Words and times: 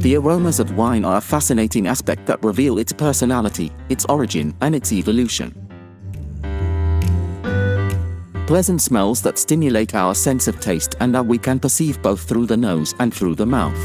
The 0.00 0.16
aromas 0.16 0.60
of 0.60 0.78
wine 0.78 1.04
are 1.04 1.18
a 1.18 1.20
fascinating 1.20 1.86
aspect 1.86 2.24
that 2.24 2.42
reveal 2.42 2.78
its 2.78 2.90
personality, 2.90 3.70
its 3.90 4.06
origin, 4.06 4.56
and 4.62 4.74
its 4.74 4.92
evolution. 4.92 5.54
Pleasant 8.46 8.80
smells 8.80 9.20
that 9.20 9.38
stimulate 9.38 9.94
our 9.94 10.14
sense 10.14 10.48
of 10.48 10.58
taste 10.58 10.94
and 11.00 11.14
that 11.14 11.26
we 11.26 11.36
can 11.36 11.60
perceive 11.60 12.00
both 12.00 12.22
through 12.22 12.46
the 12.46 12.56
nose 12.56 12.94
and 12.98 13.12
through 13.12 13.34
the 13.34 13.44
mouth. 13.44 13.76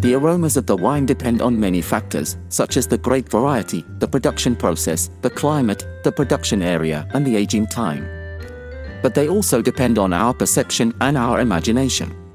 The 0.00 0.14
aromas 0.14 0.56
of 0.56 0.64
the 0.64 0.76
wine 0.76 1.04
depend 1.04 1.42
on 1.42 1.60
many 1.60 1.82
factors, 1.82 2.38
such 2.48 2.78
as 2.78 2.86
the 2.86 2.96
grape 2.96 3.28
variety, 3.28 3.84
the 3.98 4.08
production 4.08 4.56
process, 4.56 5.10
the 5.20 5.28
climate, 5.28 5.86
the 6.02 6.12
production 6.12 6.62
area, 6.62 7.06
and 7.12 7.26
the 7.26 7.36
aging 7.36 7.66
time. 7.66 8.08
But 9.02 9.14
they 9.14 9.28
also 9.28 9.60
depend 9.60 9.98
on 9.98 10.14
our 10.14 10.32
perception 10.32 10.94
and 11.02 11.18
our 11.18 11.40
imagination. 11.40 12.25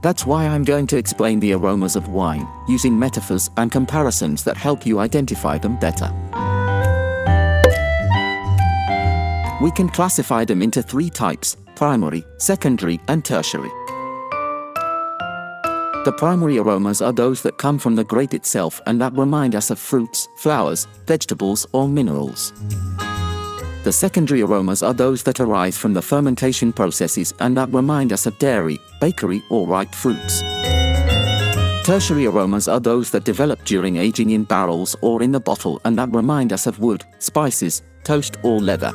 That's 0.00 0.24
why 0.24 0.46
I'm 0.46 0.62
going 0.62 0.86
to 0.88 0.96
explain 0.96 1.40
the 1.40 1.52
aromas 1.54 1.96
of 1.96 2.08
wine, 2.08 2.46
using 2.68 2.96
metaphors 2.98 3.50
and 3.56 3.72
comparisons 3.72 4.44
that 4.44 4.56
help 4.56 4.86
you 4.86 5.00
identify 5.00 5.58
them 5.58 5.76
better. 5.78 6.12
We 9.60 9.72
can 9.72 9.88
classify 9.88 10.44
them 10.44 10.62
into 10.62 10.82
three 10.82 11.10
types 11.10 11.56
primary, 11.74 12.24
secondary, 12.38 13.00
and 13.08 13.24
tertiary. 13.24 13.70
The 16.04 16.14
primary 16.16 16.58
aromas 16.58 17.02
are 17.02 17.12
those 17.12 17.42
that 17.42 17.58
come 17.58 17.78
from 17.78 17.96
the 17.96 18.04
grape 18.04 18.34
itself 18.34 18.80
and 18.86 19.00
that 19.00 19.12
remind 19.14 19.54
us 19.54 19.70
of 19.70 19.78
fruits, 19.78 20.28
flowers, 20.36 20.86
vegetables, 21.06 21.66
or 21.72 21.88
minerals. 21.88 22.52
The 23.88 23.92
secondary 23.92 24.42
aromas 24.42 24.82
are 24.82 24.92
those 24.92 25.22
that 25.22 25.40
arise 25.40 25.78
from 25.78 25.94
the 25.94 26.02
fermentation 26.02 26.74
processes 26.74 27.32
and 27.40 27.56
that 27.56 27.72
remind 27.72 28.12
us 28.12 28.26
of 28.26 28.38
dairy, 28.38 28.78
bakery, 29.00 29.42
or 29.48 29.66
ripe 29.66 29.94
fruits. 29.94 30.42
Tertiary 31.86 32.26
aromas 32.26 32.68
are 32.68 32.80
those 32.80 33.10
that 33.12 33.24
develop 33.24 33.64
during 33.64 33.96
aging 33.96 34.28
in 34.28 34.44
barrels 34.44 34.94
or 35.00 35.22
in 35.22 35.32
the 35.32 35.40
bottle 35.40 35.80
and 35.86 35.96
that 35.96 36.12
remind 36.12 36.52
us 36.52 36.66
of 36.66 36.78
wood, 36.80 37.02
spices, 37.18 37.80
toast, 38.04 38.36
or 38.42 38.60
leather. 38.60 38.92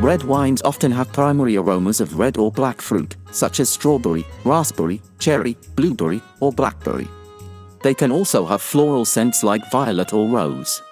Red 0.00 0.24
wines 0.24 0.60
often 0.62 0.90
have 0.90 1.12
primary 1.12 1.56
aromas 1.56 2.00
of 2.00 2.18
red 2.18 2.36
or 2.36 2.50
black 2.50 2.82
fruit, 2.82 3.16
such 3.30 3.60
as 3.60 3.68
strawberry, 3.68 4.26
raspberry, 4.42 5.00
cherry, 5.20 5.56
blueberry, 5.76 6.20
or 6.40 6.50
blackberry. 6.52 7.06
They 7.84 7.94
can 7.94 8.10
also 8.10 8.44
have 8.44 8.60
floral 8.60 9.04
scents 9.04 9.44
like 9.44 9.70
violet 9.70 10.12
or 10.12 10.26
rose. 10.26 10.82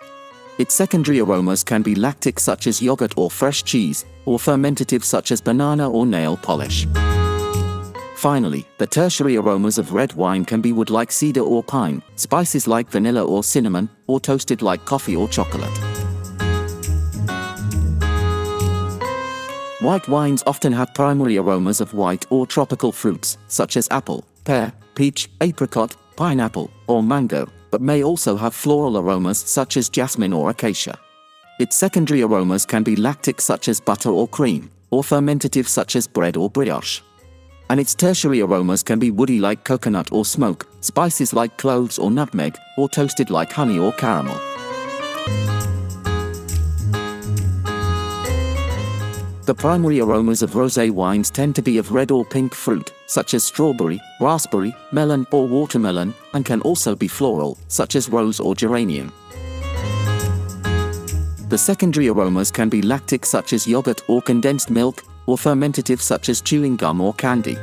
Its 0.59 0.75
secondary 0.75 1.21
aromas 1.21 1.63
can 1.63 1.83
be 1.83 1.95
lactic 1.95 2.41
such 2.41 2.67
as 2.67 2.81
yogurt 2.81 3.13
or 3.19 3.31
fresh 3.31 3.63
cheese, 3.63 4.07
or 4.25 4.39
fermentative 4.39 5.05
such 5.05 5.31
as 5.31 5.41
banana 5.41 5.89
or 5.91 6.07
nail 6.07 6.37
polish. 6.37 6.87
Finally, 8.17 8.67
the 8.79 8.87
tertiary 8.87 9.37
aromas 9.37 9.77
of 9.77 9.93
red 9.93 10.15
wine 10.15 10.47
can 10.47 10.63
be 10.63 10.73
wood 10.73 10.89
like 10.89 11.13
cedar 11.13 11.43
or 11.43 11.63
pine, 11.63 12.03
spices 12.17 12.67
like 12.67 12.89
vanilla 12.89 13.23
or 13.23 13.45
cinnamon, 13.45 13.87
or 14.07 14.19
toasted 14.19 14.63
like 14.63 14.83
coffee 14.87 15.15
or 15.15 15.29
chocolate. 15.29 15.79
White 19.83 20.09
wines 20.09 20.43
often 20.47 20.73
have 20.73 20.95
primary 20.95 21.37
aromas 21.37 21.83
of 21.83 21.93
white 21.93 22.25
or 22.31 22.47
tropical 22.47 22.93
fruits, 22.93 23.37
such 23.49 23.77
as 23.77 23.87
apple, 23.91 24.25
pear, 24.45 24.73
peach, 24.95 25.29
apricot, 25.43 25.95
pineapple, 26.17 26.71
or 26.87 27.03
mango, 27.03 27.47
but 27.71 27.81
may 27.81 28.03
also 28.03 28.37
have 28.37 28.55
floral 28.55 28.99
aromas 28.99 29.39
such 29.39 29.77
as 29.77 29.89
jasmine 29.89 30.33
or 30.33 30.51
acacia. 30.51 30.99
Its 31.59 31.77
secondary 31.77 32.23
aromas 32.23 32.67
can 32.67 32.83
be 32.83 32.97
lactic 32.97 33.41
such 33.41 33.69
as 33.69 33.81
butter 33.81 34.11
or 34.11 34.29
cream, 34.29 34.71
or 34.91 35.03
fermentative 35.03 35.67
such 35.67 35.97
as 35.97 36.07
bread 36.07 36.37
or 36.37 36.51
brioche. 36.51 37.01
And 37.69 37.81
its 37.81 37.95
tertiary 37.95 38.43
aromas 38.43 38.83
can 38.83 38.99
be 38.99 39.11
woody 39.11 39.41
like 39.41 39.65
coconut 39.65 40.13
or 40.13 40.25
smoke, 40.25 40.67
spices 40.81 41.33
like 41.33 41.57
cloves 41.57 41.99
or 41.99 42.11
nutmeg, 42.11 42.57
or 42.77 42.89
toasted 42.89 43.31
like 43.31 43.53
honey 43.53 43.79
or 43.79 43.93
caramel. 43.93 44.39
The 49.47 49.55
primary 49.55 50.01
aromas 50.01 50.43
of 50.43 50.51
rosé 50.51 50.91
wines 50.91 51.31
tend 51.31 51.55
to 51.55 51.63
be 51.63 51.79
of 51.79 51.93
red 51.93 52.11
or 52.11 52.25
pink 52.25 52.53
fruit, 52.53 52.93
such 53.07 53.35
as 53.35 53.45
strawberry, 53.45 54.01
raspberry, 54.21 54.75
melon, 54.93 55.27
or 55.31 55.47
watermelon, 55.47 56.15
and 56.35 56.45
can 56.45 56.61
also 56.63 56.95
be 56.95 57.09
floral, 57.09 57.59
such 57.69 57.97
as 57.97 58.09
rose 58.09 58.41
or 58.41 58.55
geranium. 58.55 59.13
The 61.49 61.59
secondary 61.59 62.09
aromas 62.09 62.51
can 62.51 62.69
be 62.69 62.83
lactic, 62.83 63.25
such 63.25 63.53
as 63.53 63.67
yogurt 63.67 64.03
or 64.09 64.21
condensed 64.21 64.69
milk, 64.69 65.05
or 65.27 65.39
fermentative, 65.39 66.01
such 66.01 66.29
as 66.29 66.41
chewing 66.41 66.77
gum 66.77 67.01
or 67.01 67.15
candy. 67.15 67.57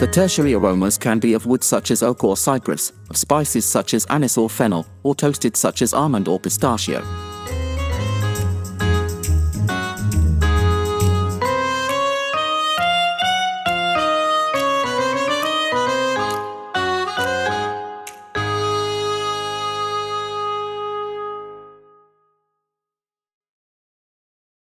The 0.00 0.10
tertiary 0.10 0.54
aromas 0.54 0.98
can 0.98 1.20
be 1.20 1.34
of 1.34 1.46
wood, 1.46 1.62
such 1.62 1.92
as 1.92 2.02
oak 2.02 2.24
or 2.24 2.36
cypress, 2.36 2.92
of 3.08 3.16
spices, 3.16 3.64
such 3.64 3.94
as 3.94 4.04
anise 4.06 4.36
or 4.36 4.50
fennel, 4.50 4.86
or 5.04 5.14
toasted, 5.14 5.56
such 5.56 5.82
as 5.82 5.94
almond 5.94 6.26
or 6.26 6.40
pistachio. 6.40 7.33